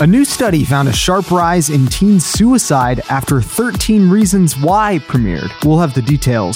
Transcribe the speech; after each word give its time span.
A 0.00 0.06
new 0.06 0.24
study 0.24 0.62
found 0.62 0.86
a 0.86 0.92
sharp 0.92 1.32
rise 1.32 1.70
in 1.70 1.84
teen 1.86 2.20
suicide 2.20 3.00
after 3.10 3.42
13 3.42 4.08
Reasons 4.08 4.56
Why 4.56 5.00
premiered. 5.00 5.50
We'll 5.64 5.80
have 5.80 5.92
the 5.92 6.02
details. 6.02 6.54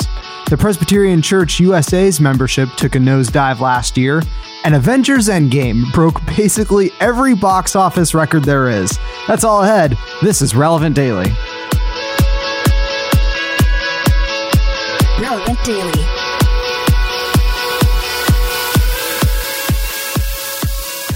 The 0.49 0.57
Presbyterian 0.57 1.23
Church 1.23 1.59
USA's 1.59 2.21
membership 2.21 2.69
took 2.77 2.95
a 2.95 2.99
nosedive 2.99 3.59
last 3.59 3.99
year, 3.99 4.23
and 4.63 4.77
Avengers 4.77 5.27
Endgame 5.27 5.93
broke 5.93 6.25
basically 6.25 6.93
every 7.01 7.35
box 7.35 7.75
office 7.75 8.15
record 8.15 8.45
there 8.45 8.71
is. 8.71 8.97
That's 9.27 9.43
all 9.43 9.65
ahead. 9.65 9.99
This 10.23 10.41
is 10.41 10.55
Relevant 10.55 10.95
Daily. 10.95 11.33
Relevant 15.21 15.65
Daily. 15.65 16.12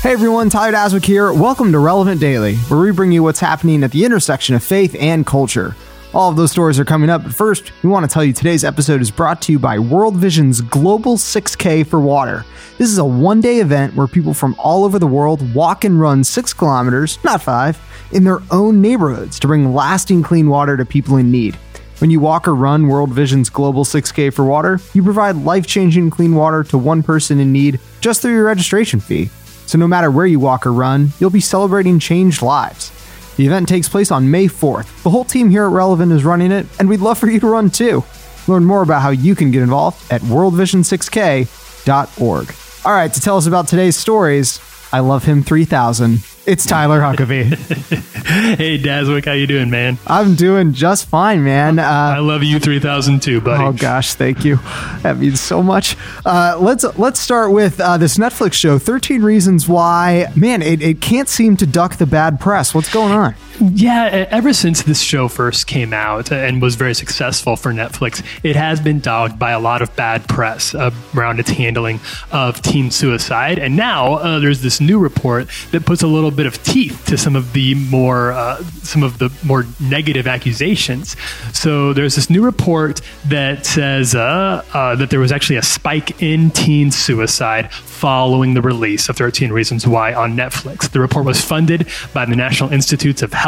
Hey 0.07 0.13
everyone, 0.13 0.51
Tyler 0.51 0.73
Daswick 0.73 1.05
here. 1.05 1.33
Welcome 1.33 1.73
to 1.73 1.81
Relevant 1.81 2.21
Daily, 2.21 2.55
where 2.69 2.79
we 2.79 2.93
bring 2.93 3.11
you 3.11 3.25
what's 3.25 3.41
happening 3.41 3.83
at 3.83 3.91
the 3.91 4.05
intersection 4.05 4.55
of 4.55 4.63
faith 4.63 4.95
and 5.01 5.27
culture. 5.27 5.75
All 6.15 6.31
of 6.31 6.37
those 6.37 6.53
stories 6.53 6.79
are 6.79 6.85
coming 6.85 7.11
up, 7.11 7.25
but 7.25 7.35
first, 7.35 7.73
we 7.83 7.89
want 7.89 8.09
to 8.09 8.15
tell 8.15 8.23
you 8.23 8.33
today's 8.33 8.63
episode 8.63 9.01
is 9.01 9.11
brought 9.11 9.43
to 9.43 9.53
you 9.53 9.59
by 9.59 9.81
World 9.81 10.15
Vision's 10.15 10.61
Global 10.61 11.17
6K 11.17 11.85
for 11.85 11.99
Water. 11.99 12.45
This 12.79 12.89
is 12.89 12.99
a 12.99 13.05
one 13.05 13.41
day 13.41 13.59
event 13.59 13.97
where 13.97 14.07
people 14.07 14.33
from 14.33 14.55
all 14.61 14.85
over 14.85 15.01
the 15.01 15.09
world 15.09 15.53
walk 15.53 15.83
and 15.83 16.01
run 16.01 16.23
six 16.23 16.53
kilometers, 16.55 17.19
not 17.25 17.43
five, 17.43 17.77
in 18.13 18.23
their 18.23 18.39
own 18.53 18.81
neighborhoods 18.81 19.41
to 19.41 19.49
bring 19.49 19.75
lasting 19.75 20.23
clean 20.23 20.49
water 20.49 20.77
to 20.77 20.85
people 20.85 21.17
in 21.17 21.33
need. 21.33 21.57
When 21.99 22.11
you 22.11 22.21
walk 22.21 22.47
or 22.47 22.55
run 22.55 22.87
World 22.87 23.11
Vision's 23.11 23.51
Global 23.51 23.85
6K 23.85 24.33
for 24.33 24.45
Water, 24.45 24.79
you 24.95 25.03
provide 25.03 25.35
life 25.35 25.67
changing 25.67 26.11
clean 26.11 26.37
water 26.37 26.63
to 26.63 26.79
one 26.79 27.03
person 27.03 27.41
in 27.41 27.51
need 27.51 27.81
just 28.01 28.23
through 28.23 28.35
your 28.35 28.45
registration 28.45 29.01
fee. 29.01 29.31
So 29.67 29.79
no 29.79 29.89
matter 29.89 30.11
where 30.11 30.27
you 30.27 30.41
walk 30.41 30.67
or 30.67 30.73
run, 30.73 31.13
you'll 31.19 31.31
be 31.31 31.41
celebrating 31.41 31.99
changed 31.99 32.43
lives. 32.43 32.93
The 33.37 33.47
event 33.47 33.69
takes 33.69 33.89
place 33.89 34.11
on 34.11 34.31
May 34.31 34.47
4th. 34.47 35.03
The 35.03 35.11
whole 35.11 35.25
team 35.25 35.51
here 35.51 35.65
at 35.65 35.71
Relevant 35.71 36.13
is 36.13 36.25
running 36.25 36.53
it, 36.53 36.67
and 36.79 36.89
we'd 36.89 37.01
love 37.01 37.19
for 37.19 37.29
you 37.29 37.41
to 37.41 37.47
run 37.47 37.71
too. 37.71 38.05
Learn 38.49 38.65
more 38.65 38.83
about 38.83 39.03
how 39.03 39.11
you 39.11 39.35
can 39.35 39.51
get 39.51 39.63
involved 39.63 40.11
at 40.11 40.23
worldvision6k.org. 40.23 42.55
All 42.85 42.93
right, 42.93 43.13
to 43.13 43.21
tell 43.21 43.37
us 43.37 43.47
about 43.47 43.69
today's 43.69 43.97
stories, 43.97 44.61
I 44.93 45.01
love 45.01 45.25
him 45.25 45.43
3000. 45.43 46.21
It's 46.47 46.65
Tyler 46.65 47.01
Huckabee. 47.01 47.45
hey, 48.57 48.79
Daswick, 48.79 49.25
how 49.25 49.33
you 49.33 49.49
doing, 49.49 49.69
man? 49.69 49.99
I'm 50.07 50.37
doing 50.37 50.75
just 50.75 51.07
fine, 51.07 51.43
man. 51.43 51.81
Uh, 51.81 51.83
I 51.83 52.19
love 52.21 52.45
you 52.45 52.61
3002, 52.61 53.41
buddy. 53.41 53.65
Oh 53.65 53.73
gosh, 53.73 54.15
thank 54.15 54.45
you. 54.45 54.61
That 55.03 55.17
means 55.19 55.41
so 55.41 55.61
much. 55.61 55.97
Uh, 56.25 56.57
let's 56.61 56.85
let's 56.99 57.19
start 57.19 57.51
with 57.51 57.81
uh, 57.81 57.99
this 57.99 58.17
Netflix 58.17 58.53
show, 58.53 58.79
13 58.79 59.23
Reasons 59.23 59.69
Why. 59.69 60.27
Man, 60.37 60.63
it, 60.63 60.83
it 60.83 61.01
can't 61.01 61.29
seem 61.29 61.57
to 61.57 61.67
duck 61.67 61.97
the 61.97 62.07
bad 62.07 62.39
press. 62.39 62.73
What's 62.73 62.93
going 62.93 63.13
on? 63.13 63.35
Yeah, 63.59 64.27
ever 64.31 64.53
since 64.53 64.83
this 64.83 65.01
show 65.01 65.29
first 65.29 65.67
came 65.67 65.95
out 65.95 66.31
and 66.31 66.61
was 66.61 66.75
very 66.75 66.95
successful 66.95 67.57
for 67.57 67.73
Netflix, 67.73 68.23
it 68.43 68.55
has 68.55 68.81
been 68.81 69.01
dogged 69.01 69.39
by 69.39 69.53
a 69.53 69.59
lot 69.61 69.81
of 69.81 69.95
bad 69.97 70.29
press 70.29 70.75
around 70.75 71.41
its 71.41 71.51
handling 71.51 72.01
of 72.33 72.61
teen 72.61 72.91
suicide. 72.91 73.59
And 73.59 73.75
now 73.75 74.15
uh, 74.15 74.39
there's 74.41 74.61
this 74.61 74.79
new 74.79 74.99
report 74.99 75.49
that 75.71 75.87
puts 75.87 76.03
a 76.03 76.07
little 76.07 76.31
bit 76.31 76.45
of 76.45 76.63
teeth 76.65 77.07
to 77.07 77.17
some 77.17 77.35
of 77.35 77.55
the 77.55 77.75
more 77.75 78.33
uh, 78.33 78.63
some 78.83 79.03
of 79.03 79.19
the 79.19 79.33
more 79.43 79.65
negative 79.81 80.27
accusations. 80.27 81.17
So 81.55 81.95
there's 81.95 82.15
this 82.15 82.29
new 82.29 82.45
report 82.45 83.01
that 83.27 83.65
says 83.65 84.15
uh, 84.15 84.65
uh 84.75 84.97
that 84.97 85.09
there 85.09 85.21
was 85.21 85.33
actually 85.33 85.57
a 85.57 85.63
spike 85.63 86.23
in 86.23 86.51
teen 86.51 86.91
suicide 86.91 87.73
following 87.73 88.53
the 88.53 88.61
release 88.61 89.09
of 89.09 89.17
13 89.17 89.51
Reasons 89.51 89.87
Why 89.87 90.13
on 90.13 90.37
Netflix. 90.37 90.91
The 90.91 91.01
report 91.01 91.25
was 91.25 91.41
funded 91.41 91.89
by 92.13 92.27
the 92.27 92.37
National 92.37 92.71
Institutes 92.71 93.23
of 93.23 93.33
Health 93.33 93.46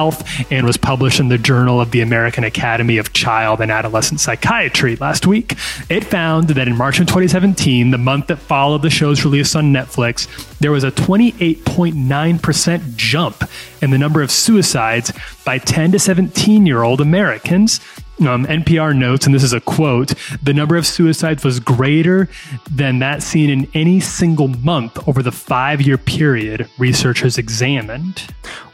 and 0.51 0.65
was 0.65 0.77
published 0.77 1.19
in 1.21 1.29
the 1.29 1.39
Journal 1.39 1.81
of 1.81 1.91
the 1.91 2.01
American 2.01 2.45
Academy 2.45 2.99
of 2.99 3.13
Child 3.13 3.61
and 3.61 3.71
Adolescent 3.71 4.21
Psychiatry 4.21 4.97
last 4.97 5.27
week. 5.27 5.57
It 5.91 6.05
found 6.05 6.49
that 6.49 6.69
in 6.69 6.77
March 6.77 7.00
of 7.00 7.06
2017, 7.06 7.91
the 7.91 7.99
month 7.99 8.28
that 8.28 8.39
followed 8.39 8.83
the 8.83 8.91
show's 8.91 9.25
release 9.25 9.56
on 9.56 9.72
Netflix, 9.72 10.28
there 10.59 10.71
was 10.71 10.84
a 10.84 10.93
28.9% 10.93 12.97
jump 12.97 13.45
in 13.83 13.91
the 13.91 13.99
number 13.99 14.22
of 14.22 14.31
suicides 14.31 15.12
by 15.45 15.59
10 15.59 15.93
to 15.93 15.99
17 15.99 16.67
year 16.67 16.83
old 16.83 17.01
Americans 17.01 17.81
um, 18.21 18.47
NPR 18.47 18.97
notes, 18.97 19.27
and 19.27 19.34
this 19.34 19.43
is 19.43 19.53
a 19.53 19.61
quote 19.61 20.15
the 20.43 20.53
number 20.53 20.77
of 20.77 20.87
suicides 20.87 21.45
was 21.45 21.61
greater 21.61 22.29
than 22.71 22.99
that 22.99 23.23
seen 23.23 23.51
in 23.51 23.69
any 23.75 24.01
single 24.01 24.49
month 24.49 25.06
over 25.09 25.23
the 25.23 25.33
five 25.33 25.81
year 25.81 25.99
period 25.99 26.69
researchers 26.78 27.39
examined. 27.39 28.27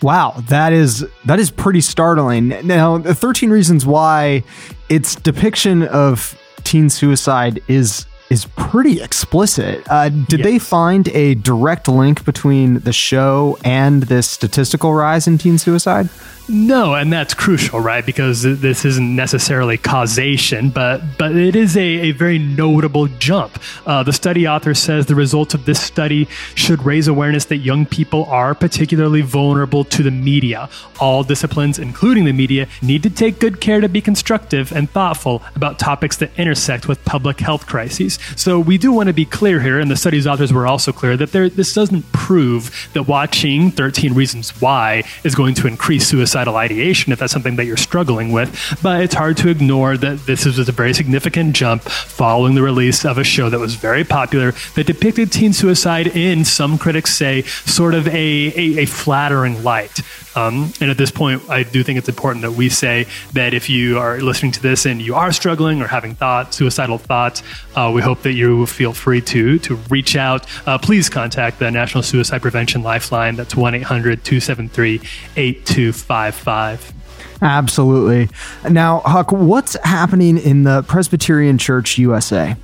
Wow, 0.03 0.43
that 0.49 0.72
is 0.72 1.06
that 1.25 1.38
is 1.38 1.50
pretty 1.50 1.81
startling. 1.81 2.49
Now, 2.66 2.99
the 2.99 3.15
13 3.15 3.50
reasons 3.50 3.87
why 3.87 4.44
its 4.88 5.15
depiction 5.15 5.83
of 5.83 6.38
teen 6.65 6.91
suicide 6.91 7.62
is 7.69 8.06
is 8.30 8.46
pretty 8.56 9.00
explicit. 9.00 9.84
Uh, 9.88 10.08
did 10.08 10.40
yes. 10.40 10.44
they 10.44 10.58
find 10.58 11.08
a 11.08 11.34
direct 11.34 11.88
link 11.88 12.24
between 12.24 12.80
the 12.80 12.92
show 12.92 13.58
and 13.64 14.04
this 14.04 14.28
statistical 14.28 14.94
rise 14.94 15.26
in 15.26 15.38
teen 15.38 15.58
suicide? 15.58 16.08
No, 16.46 16.94
and 16.94 17.10
that's 17.10 17.32
crucial, 17.32 17.80
right? 17.80 18.04
Because 18.04 18.42
this 18.42 18.84
isn't 18.84 19.16
necessarily 19.16 19.78
causation, 19.78 20.68
but 20.68 21.00
but 21.16 21.34
it 21.34 21.56
is 21.56 21.74
a, 21.74 21.80
a 21.80 22.10
very 22.10 22.38
notable 22.38 23.06
jump. 23.06 23.58
Uh, 23.86 24.02
the 24.02 24.12
study 24.12 24.46
author 24.46 24.74
says 24.74 25.06
the 25.06 25.14
results 25.14 25.54
of 25.54 25.64
this 25.64 25.80
study 25.80 26.28
should 26.54 26.84
raise 26.84 27.08
awareness 27.08 27.46
that 27.46 27.58
young 27.58 27.86
people 27.86 28.26
are 28.26 28.54
particularly 28.54 29.22
vulnerable 29.22 29.84
to 29.84 30.02
the 30.02 30.10
media. 30.10 30.68
All 31.00 31.24
disciplines, 31.24 31.78
including 31.78 32.26
the 32.26 32.32
media, 32.32 32.68
need 32.82 33.02
to 33.04 33.10
take 33.10 33.38
good 33.38 33.62
care 33.62 33.80
to 33.80 33.88
be 33.88 34.02
constructive 34.02 34.70
and 34.70 34.91
thoughtful 34.91 35.42
about 35.54 35.78
topics 35.78 36.18
that 36.18 36.30
intersect 36.38 36.88
with 36.88 37.02
public 37.06 37.41
health 37.41 37.66
crises. 37.66 38.13
So 38.36 38.58
we 38.58 38.78
do 38.78 38.92
want 38.92 39.08
to 39.08 39.12
be 39.12 39.25
clear 39.25 39.60
here, 39.60 39.78
and 39.78 39.91
the 39.91 39.97
study's 39.97 40.26
authors 40.26 40.52
were 40.52 40.66
also 40.66 40.92
clear 40.92 41.16
that 41.16 41.32
there, 41.32 41.48
this 41.48 41.75
doesn't 41.75 42.10
prove 42.12 42.88
that 42.94 43.04
watching 43.04 43.70
13 43.70 44.14
Reasons 44.14 44.60
Why 44.60 45.04
is 45.25 45.34
going 45.34 45.54
to 45.56 45.66
increase 45.66 46.06
suicidal 46.06 46.56
ideation 46.56 47.12
if 47.12 47.19
that's 47.19 47.32
something 47.32 47.56
that 47.56 47.64
you're 47.64 47.76
struggling 47.76 48.32
with. 48.32 48.78
But 48.82 49.03
it's 49.03 49.14
hard 49.14 49.36
to 49.38 49.48
ignore 49.48 49.97
that 49.97 50.26
this 50.26 50.47
is 50.47 50.58
a 50.58 50.72
very 50.72 50.94
significant 50.94 51.54
jump 51.54 51.82
following 51.82 52.54
the 52.54 52.62
release 52.62 53.04
of 53.04 53.19
a 53.19 53.24
show 53.24 53.50
that 53.50 53.60
was 53.60 53.74
very 53.74 54.04
popular 54.04 54.53
that 54.74 54.86
depicted 54.86 55.32
teen 55.32 55.53
suicide 55.53 56.08
in, 56.08 56.44
some 56.44 56.78
critics 56.78 57.14
say, 57.14 57.42
sort 57.42 57.94
of 57.94 58.06
a, 58.08 58.10
a, 58.12 58.82
a 58.82 58.86
flattering 58.86 59.62
light. 59.62 60.00
Um, 60.36 60.72
and 60.80 60.91
at 60.91 60.98
this 60.98 61.10
point, 61.10 61.48
I 61.48 61.62
do 61.62 61.82
think 61.84 61.98
it's 61.98 62.08
important 62.08 62.42
that 62.42 62.53
we 62.53 62.69
say 62.69 63.06
that 63.34 63.54
if 63.54 63.70
you 63.70 63.98
are 63.98 64.20
listening 64.20 64.53
to 64.53 64.62
this 64.62 64.84
and 64.84 65.00
you 65.00 65.14
are 65.14 65.32
struggling 65.32 65.80
or 65.80 65.86
having 65.86 66.14
thoughts, 66.14 66.56
suicidal 66.56 66.98
thoughts, 66.98 67.42
uh, 67.76 67.91
we 67.94 68.03
hope 68.04 68.22
that 68.22 68.32
you 68.32 68.66
feel 68.66 68.92
free 68.92 69.20
to 69.22 69.59
to 69.60 69.75
reach 69.88 70.16
out. 70.16 70.47
Uh, 70.66 70.78
please 70.78 71.09
contact 71.09 71.59
the 71.59 71.70
National 71.70 72.03
Suicide 72.03 72.42
Prevention 72.42 72.82
Lifeline. 72.82 73.37
That's 73.37 73.56
1 73.56 73.75
800 73.75 74.25
273 74.25 75.00
8255. 75.37 77.03
Absolutely. 77.44 78.31
Now, 78.69 79.00
Huck, 79.00 79.31
what's 79.31 79.77
happening 79.84 80.38
in 80.38 80.65
the 80.65 80.82
Presbyterian 80.82 81.59
Church 81.59 81.99
USA? 81.99 82.56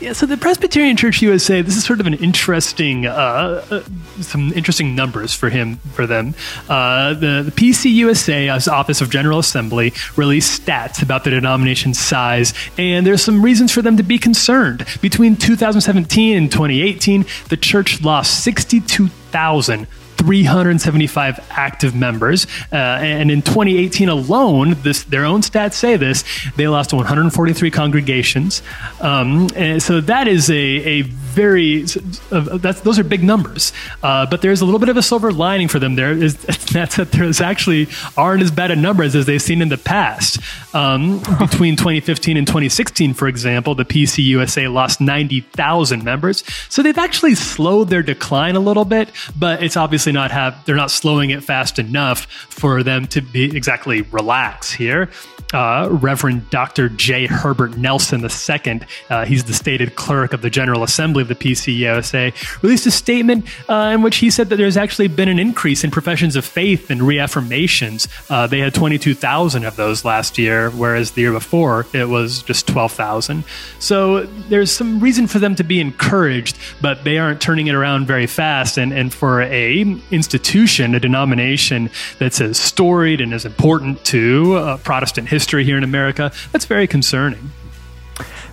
Yeah, 0.00 0.14
so 0.14 0.26
the 0.26 0.36
Presbyterian 0.36 0.96
Church 0.96 1.22
USA, 1.22 1.62
this 1.62 1.76
is 1.76 1.84
sort 1.84 2.00
of 2.00 2.06
an 2.06 2.14
interesting, 2.14 3.06
uh, 3.06 3.64
uh, 3.70 3.82
some 4.20 4.52
interesting 4.54 4.96
numbers 4.96 5.32
for 5.32 5.48
him, 5.48 5.76
for 5.92 6.08
them. 6.08 6.34
Uh, 6.68 7.14
the, 7.14 7.42
the 7.44 7.52
PCUSA, 7.52 8.68
Office 8.68 9.00
of 9.00 9.10
General 9.10 9.38
Assembly, 9.38 9.92
released 10.16 10.66
stats 10.66 11.02
about 11.02 11.22
the 11.22 11.30
denomination's 11.30 11.98
size, 12.00 12.52
and 12.78 13.06
there's 13.06 13.22
some 13.22 13.42
reasons 13.42 13.70
for 13.70 13.82
them 13.82 13.96
to 13.96 14.02
be 14.02 14.18
concerned. 14.18 14.86
Between 15.00 15.36
2017 15.36 16.36
and 16.36 16.50
2018, 16.50 17.26
the 17.48 17.56
church 17.56 18.02
lost 18.02 18.42
62,000 18.42 19.86
375 20.20 21.46
active 21.50 21.94
members. 21.94 22.46
Uh, 22.70 22.76
and 22.76 23.30
in 23.30 23.40
2018 23.40 24.08
alone, 24.10 24.76
this, 24.82 25.02
their 25.04 25.24
own 25.24 25.40
stats 25.40 25.74
say 25.74 25.96
this, 25.96 26.24
they 26.56 26.68
lost 26.68 26.92
143 26.92 27.70
congregations. 27.70 28.62
Um, 29.00 29.48
and 29.56 29.82
so 29.82 30.00
that 30.02 30.28
is 30.28 30.50
a, 30.50 30.54
a 30.54 31.02
very, 31.30 31.84
uh, 32.30 32.58
that's, 32.58 32.80
those 32.80 32.98
are 32.98 33.04
big 33.04 33.22
numbers. 33.22 33.72
Uh, 34.02 34.26
but 34.26 34.42
there's 34.42 34.60
a 34.60 34.64
little 34.64 34.80
bit 34.80 34.88
of 34.88 34.96
a 34.96 35.02
silver 35.02 35.32
lining 35.32 35.68
for 35.68 35.78
them 35.78 35.94
there, 35.94 36.12
is 36.12 36.36
that's 36.72 36.96
that 36.96 37.12
there's 37.12 37.40
actually 37.40 37.88
aren't 38.16 38.42
as 38.42 38.50
bad 38.50 38.70
a 38.70 38.76
numbers 38.76 39.14
as 39.14 39.26
they've 39.26 39.42
seen 39.42 39.62
in 39.62 39.68
the 39.68 39.78
past. 39.78 40.40
Um, 40.74 41.18
between 41.38 41.76
2015 41.76 42.36
and 42.36 42.46
2016, 42.46 43.14
for 43.14 43.28
example, 43.28 43.74
the 43.74 43.84
PCUSA 43.84 44.72
lost 44.72 45.00
90,000 45.00 46.04
members. 46.04 46.44
So 46.68 46.82
they've 46.82 46.96
actually 46.96 47.34
slowed 47.34 47.88
their 47.88 48.02
decline 48.02 48.56
a 48.56 48.60
little 48.60 48.84
bit, 48.84 49.10
but 49.38 49.62
it's 49.62 49.76
obviously 49.76 50.12
not 50.12 50.30
have 50.30 50.64
they're 50.64 50.76
not 50.76 50.90
slowing 50.90 51.30
it 51.30 51.42
fast 51.42 51.78
enough 51.78 52.26
for 52.26 52.82
them 52.82 53.06
to 53.08 53.20
be 53.20 53.56
exactly 53.56 54.02
relax 54.02 54.70
here. 54.72 55.10
Uh, 55.52 55.88
Reverend 55.90 56.48
Dr. 56.50 56.88
J. 56.88 57.26
Herbert 57.26 57.76
Nelson 57.76 58.22
II. 58.22 58.80
Uh, 59.08 59.24
he's 59.24 59.44
the 59.44 59.54
stated 59.54 59.96
clerk 59.96 60.32
of 60.32 60.42
the 60.42 60.50
General 60.50 60.84
Assembly 60.84 61.19
believe 61.24 61.40
the 61.40 61.50
PCUSA, 61.54 62.62
released 62.62 62.86
a 62.86 62.90
statement 62.90 63.46
uh, 63.68 63.92
in 63.94 64.02
which 64.02 64.16
he 64.16 64.30
said 64.30 64.48
that 64.48 64.56
there's 64.56 64.76
actually 64.76 65.08
been 65.08 65.28
an 65.28 65.38
increase 65.38 65.84
in 65.84 65.90
professions 65.90 66.36
of 66.36 66.44
faith 66.44 66.90
and 66.90 67.00
reaffirmations. 67.00 68.08
Uh, 68.30 68.46
they 68.46 68.60
had 68.60 68.74
22,000 68.74 69.64
of 69.64 69.76
those 69.76 70.04
last 70.04 70.38
year, 70.38 70.70
whereas 70.70 71.12
the 71.12 71.22
year 71.22 71.32
before 71.32 71.86
it 71.92 72.08
was 72.08 72.42
just 72.42 72.66
12,000. 72.66 73.44
So 73.78 74.24
there's 74.48 74.70
some 74.70 75.00
reason 75.00 75.26
for 75.26 75.38
them 75.38 75.54
to 75.56 75.64
be 75.64 75.80
encouraged, 75.80 76.58
but 76.80 77.04
they 77.04 77.18
aren't 77.18 77.40
turning 77.40 77.66
it 77.66 77.74
around 77.74 78.06
very 78.06 78.26
fast. 78.26 78.78
And, 78.78 78.92
and 78.92 79.12
for 79.12 79.42
a 79.42 79.80
institution, 80.10 80.94
a 80.94 81.00
denomination 81.00 81.90
that's 82.18 82.40
as 82.40 82.58
storied 82.58 83.20
and 83.20 83.34
as 83.34 83.44
important 83.44 84.04
to 84.06 84.54
uh, 84.54 84.76
Protestant 84.78 85.28
history 85.28 85.64
here 85.64 85.76
in 85.76 85.84
America, 85.84 86.32
that's 86.52 86.64
very 86.64 86.86
concerning. 86.86 87.50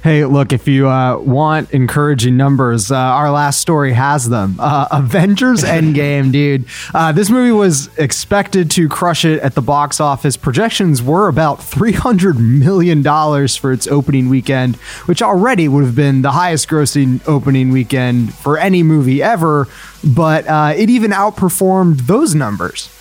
Hey, 0.08 0.24
look, 0.24 0.54
if 0.54 0.70
you 0.70 0.88
uh, 0.88 1.18
want 1.18 1.72
encouraging 1.72 2.38
numbers, 2.38 2.92
uh, 2.92 2.96
our 2.96 3.30
last 3.30 3.60
story 3.60 3.92
has 3.92 4.30
them. 4.30 4.56
Uh, 4.58 4.88
Avengers 4.90 5.64
Endgame, 5.66 6.32
dude. 6.32 6.64
Uh, 6.94 7.12
this 7.12 7.30
movie 7.30 7.52
was 7.52 7.90
expected 7.98 8.72
to 8.72 8.88
crush 8.88 9.26
it 9.26 9.42
at 9.42 9.54
the 9.54 9.62
box 9.62 10.00
office. 10.00 10.38
Projections 10.38 11.04
were 11.04 11.28
about 11.28 11.60
$300 11.60 12.40
million 12.40 13.04
for 13.50 13.74
its 13.74 13.86
opening 13.88 14.30
weekend, 14.30 14.78
which 15.08 15.22
already 15.22 15.68
would 15.68 15.84
have 15.84 15.96
been 15.96 16.22
the 16.22 16.32
highest 16.32 16.70
grossing 16.70 17.22
opening 17.28 17.72
weekend 17.72 18.34
for 18.34 18.58
any 18.58 18.84
movie 18.84 19.22
ever, 19.22 19.68
but 20.06 20.48
uh, 20.48 20.72
it 20.74 20.90
even 20.90 21.12
outperformed 21.12 22.08
those 22.08 22.34
numbers. 22.34 22.97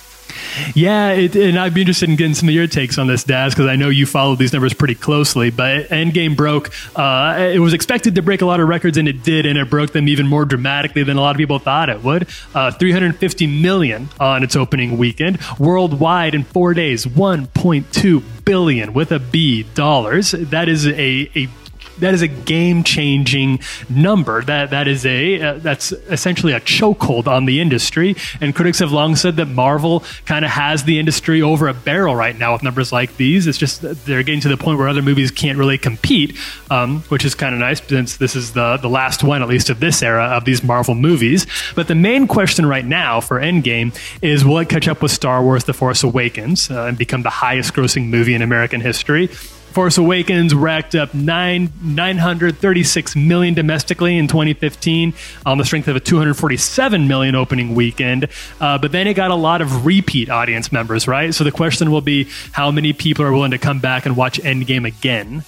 Yeah, 0.73 1.11
it, 1.11 1.35
and 1.35 1.57
I'd 1.57 1.73
be 1.73 1.81
interested 1.81 2.09
in 2.09 2.15
getting 2.15 2.33
some 2.33 2.49
of 2.49 2.55
your 2.55 2.67
takes 2.67 2.97
on 2.97 3.07
this, 3.07 3.23
Daz, 3.23 3.53
because 3.53 3.67
I 3.67 3.75
know 3.75 3.89
you 3.89 4.05
follow 4.05 4.35
these 4.35 4.53
numbers 4.53 4.73
pretty 4.73 4.95
closely. 4.95 5.49
But 5.49 5.87
Endgame 5.87 6.35
broke. 6.35 6.71
Uh, 6.95 7.49
it 7.53 7.59
was 7.59 7.73
expected 7.73 8.15
to 8.15 8.21
break 8.21 8.41
a 8.41 8.45
lot 8.45 8.59
of 8.59 8.67
records, 8.67 8.97
and 8.97 9.07
it 9.07 9.23
did, 9.23 9.45
and 9.45 9.57
it 9.57 9.69
broke 9.69 9.93
them 9.93 10.07
even 10.07 10.27
more 10.27 10.45
dramatically 10.45 11.03
than 11.03 11.17
a 11.17 11.21
lot 11.21 11.31
of 11.31 11.37
people 11.37 11.59
thought 11.59 11.89
it 11.89 12.03
would. 12.03 12.27
Uh, 12.53 12.71
350 12.71 13.47
million 13.47 14.09
on 14.19 14.43
its 14.43 14.55
opening 14.55 14.97
weekend 14.97 15.39
worldwide 15.59 16.35
in 16.35 16.43
four 16.43 16.73
days. 16.73 17.05
1.2 17.05 18.23
billion 18.45 18.93
with 18.93 19.11
a 19.11 19.19
B 19.19 19.63
dollars. 19.75 20.31
That 20.31 20.69
is 20.69 20.87
a, 20.87 21.29
a 21.35 21.49
that 21.99 22.13
is 22.13 22.21
a 22.21 22.27
game 22.27 22.83
changing 22.83 23.59
number. 23.89 24.41
That 24.43 24.71
that 24.71 24.87
is 24.87 25.05
a 25.05 25.41
uh, 25.41 25.53
that's 25.55 25.91
essentially 25.91 26.53
a 26.53 26.59
chokehold 26.59 27.27
on 27.27 27.45
the 27.45 27.59
industry. 27.59 28.15
And 28.41 28.55
critics 28.55 28.79
have 28.79 28.91
long 28.91 29.15
said 29.15 29.35
that 29.37 29.47
Marvel 29.47 30.03
kind 30.25 30.45
of 30.45 30.51
has 30.51 30.83
the 30.83 30.99
industry 30.99 31.41
over 31.41 31.67
a 31.67 31.73
barrel 31.73 32.15
right 32.15 32.37
now 32.37 32.53
with 32.53 32.63
numbers 32.63 32.91
like 32.91 33.17
these. 33.17 33.47
It's 33.47 33.57
just 33.57 33.81
they're 33.81 34.23
getting 34.23 34.41
to 34.41 34.49
the 34.49 34.57
point 34.57 34.77
where 34.79 34.87
other 34.87 35.01
movies 35.01 35.31
can't 35.31 35.57
really 35.57 35.77
compete, 35.77 36.37
um, 36.69 37.01
which 37.03 37.25
is 37.25 37.35
kind 37.35 37.53
of 37.53 37.59
nice 37.59 37.81
since 37.85 38.17
this 38.17 38.35
is 38.35 38.53
the 38.53 38.77
the 38.77 38.89
last 38.89 39.23
one, 39.23 39.41
at 39.41 39.47
least 39.47 39.69
of 39.69 39.79
this 39.79 40.01
era 40.01 40.25
of 40.25 40.45
these 40.45 40.63
Marvel 40.63 40.95
movies. 40.95 41.45
But 41.75 41.87
the 41.87 41.95
main 41.95 42.27
question 42.27 42.65
right 42.65 42.85
now 42.85 43.21
for 43.21 43.39
Endgame 43.39 43.97
is 44.21 44.45
will 44.45 44.59
it 44.59 44.69
catch 44.69 44.87
up 44.87 45.01
with 45.01 45.11
Star 45.11 45.43
Wars: 45.43 45.63
The 45.63 45.73
Force 45.73 46.03
Awakens 46.03 46.69
uh, 46.69 46.83
and 46.83 46.97
become 46.97 47.23
the 47.23 47.29
highest 47.29 47.73
grossing 47.73 48.07
movie 48.07 48.33
in 48.33 48.41
American 48.41 48.81
history? 48.81 49.29
Force 49.77 49.99
Awakens 49.99 50.55
racked 50.55 50.95
up 50.95 51.13
nine 51.13 51.71
936 51.83 53.15
million 53.15 53.53
domestically 53.53 54.17
in 54.17 54.27
2015 54.27 55.13
on 55.45 55.59
the 55.59 55.65
strength 55.65 55.87
of 55.87 55.95
a 55.95 55.99
247 55.99 57.07
million 57.07 57.35
opening 57.35 57.75
weekend. 57.75 58.27
Uh, 58.59 58.79
but 58.79 58.91
then 58.91 59.05
it 59.05 59.13
got 59.13 59.29
a 59.29 59.35
lot 59.35 59.61
of 59.61 59.85
repeat 59.85 60.31
audience 60.31 60.71
members, 60.71 61.07
right? 61.07 61.31
So 61.31 61.43
the 61.43 61.51
question 61.51 61.91
will 61.91 62.01
be 62.01 62.27
how 62.53 62.71
many 62.71 62.91
people 62.91 63.23
are 63.23 63.31
willing 63.31 63.51
to 63.51 63.59
come 63.59 63.79
back 63.79 64.07
and 64.07 64.17
watch 64.17 64.39
Endgame 64.39 64.87
again? 64.87 65.43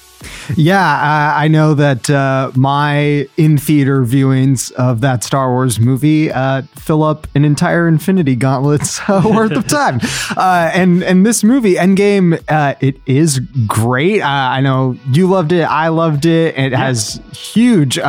Yeah, 0.55 0.81
I, 0.81 1.45
I 1.45 1.47
know 1.47 1.73
that 1.75 2.09
uh, 2.09 2.51
my 2.55 3.27
in 3.37 3.57
theater 3.57 4.03
viewings 4.03 4.71
of 4.73 5.01
that 5.01 5.23
Star 5.23 5.51
Wars 5.51 5.79
movie 5.79 6.31
uh, 6.31 6.63
fill 6.75 7.03
up 7.03 7.27
an 7.35 7.45
entire 7.45 7.87
Infinity 7.87 8.35
Gauntlet's 8.35 8.99
uh, 9.07 9.21
worth 9.33 9.51
of 9.51 9.67
time. 9.67 9.99
Uh, 10.35 10.71
and 10.73 11.03
and 11.03 11.25
this 11.25 11.43
movie, 11.43 11.75
Endgame, 11.75 12.41
uh, 12.47 12.75
it 12.81 12.99
is 13.05 13.39
great. 13.67 14.21
Uh, 14.21 14.27
I 14.27 14.61
know 14.61 14.97
you 15.11 15.27
loved 15.27 15.51
it. 15.51 15.63
I 15.63 15.89
loved 15.89 16.25
it. 16.25 16.57
It 16.57 16.73
has 16.73 17.21
huge 17.33 17.99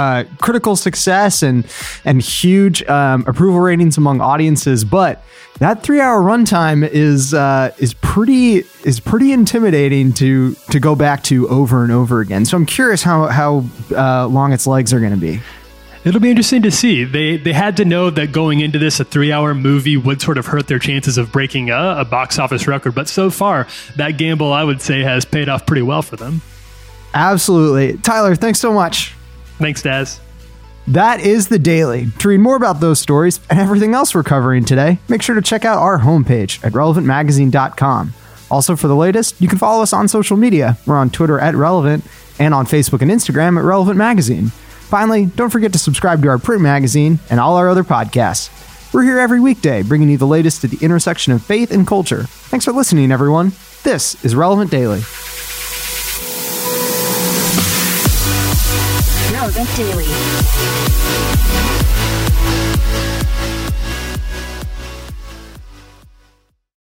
critical 0.41 0.77
success 0.77 1.43
and 1.43 1.67
and 2.05 2.23
huge 2.23 2.83
um, 2.85 3.25
approval 3.27 3.61
ratings 3.61 3.99
among 3.99 4.21
audiences, 4.21 4.85
but 4.85 5.23
that 5.61 5.83
three 5.83 6.01
hour 6.01 6.23
runtime 6.23 6.89
is 6.89 7.35
uh, 7.35 7.71
is 7.79 7.93
pretty 7.95 8.65
is 8.85 8.99
pretty 8.99 9.33
intimidating 9.33 10.13
to 10.15 10.55
to 10.71 10.81
go 10.81 10.95
back 10.97 11.23
to 11.25 11.49
over 11.49 11.83
and 11.83 11.93
over 12.01 12.21
again. 12.21 12.45
So 12.45 12.57
I'm 12.57 12.67
curious 12.67 13.03
how 13.03 13.27
how 13.27 13.65
uh, 13.95 14.27
long 14.27 14.53
its 14.53 14.67
legs 14.67 14.93
are 14.93 15.01
going 15.01 15.13
to 15.13 15.19
be. 15.19 15.41
It'll 16.03 16.21
be 16.21 16.31
interesting 16.31 16.63
to 16.63 16.71
see. 16.71 17.05
They 17.05 17.37
they 17.37 17.53
had 17.53 17.77
to 17.77 17.85
know 17.85 18.09
that 18.11 18.33
going 18.33 18.61
into 18.61 18.79
this, 18.79 19.01
a 19.01 19.05
three 19.05 19.33
hour 19.33 19.55
movie 19.55 19.97
would 19.97 20.23
sort 20.23 20.39
of 20.39 20.47
hurt 20.47 20.67
their 20.67 20.79
chances 20.79 21.19
of 21.19 21.31
breaking 21.31 21.71
a, 21.71 21.97
a 21.99 22.05
box 22.05 22.39
office 22.39 22.67
record. 22.67 22.95
But 22.95 23.09
so 23.09 23.31
far, 23.31 23.67
that 23.97 24.13
gamble 24.13 24.53
I 24.53 24.65
would 24.65 24.81
say 24.81 25.03
has 25.03 25.25
paid 25.25 25.49
off 25.49 25.67
pretty 25.67 25.83
well 25.83 26.03
for 26.03 26.17
them. 26.17 26.41
Absolutely, 27.13 27.99
Tyler. 27.99 28.35
Thanks 28.35 28.61
so 28.61 28.73
much. 28.73 29.15
Thanks, 29.59 29.83
Daz. 29.83 30.21
That 30.87 31.21
is 31.21 31.49
the 31.49 31.59
daily. 31.59 32.07
To 32.21 32.29
read 32.29 32.41
more 32.41 32.57
about 32.57 32.81
those 32.81 32.99
stories 32.99 33.39
and 33.51 33.61
everything 33.61 33.95
else 33.95 34.15
we're 34.15 34.23
covering 34.23 34.65
today, 34.65 34.99
make 35.09 35.23
sure 35.23 35.35
to 35.35 35.43
check 35.43 35.65
out 35.65 35.79
our 35.79 35.99
homepage 36.01 36.65
at 36.65 36.73
relevantmagazine.com. 36.73 38.15
Also, 38.51 38.77
for 38.77 38.89
the 38.89 38.97
latest, 38.97 39.41
you 39.41 39.49
can 39.49 39.59
follow 39.59 39.83
us 39.83 39.93
on 39.93 40.09
social 40.09 40.37
media. 40.37 40.77
We're 40.87 40.97
on 40.97 41.11
Twitter 41.11 41.39
at 41.39 41.55
Relevant 41.55 42.05
and 42.39 42.53
on 42.53 42.67
Facebook 42.67 43.03
and 43.03 43.11
Instagram 43.11 43.59
at 43.59 43.65
Relevant 43.65 43.97
Magazine. 43.97 44.49
Finally, 44.49 45.27
don't 45.27 45.51
forget 45.51 45.73
to 45.73 45.79
subscribe 45.79 46.21
to 46.23 46.29
our 46.29 46.39
print 46.39 46.63
magazine 46.63 47.21
and 47.31 47.39
all 47.39 47.57
our 47.57 47.69
other 47.69 47.85
podcasts. 47.85 48.51
We're 48.93 49.05
here 49.05 49.21
every 49.21 49.39
weekday 49.39 49.83
bringing 49.83 50.11
you 50.11 50.17
the 50.17 50.27
latest 50.27 50.65
at 50.65 50.71
the 50.71 50.85
intersection 50.85 51.33
of 51.33 51.45
faith 51.45 51.71
and 51.71 51.87
culture. 51.87 52.25
Thanks 52.25 52.65
for 52.65 52.73
listening, 52.73 53.13
everyone. 53.13 53.53
This 53.85 54.23
is 54.25 54.35
Relevant 54.35 54.71
Daily. 54.71 55.01
Relevant 59.33 59.77
Daily. 59.77 60.07